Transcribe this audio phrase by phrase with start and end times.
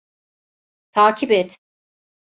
[0.91, 1.59] Takip et!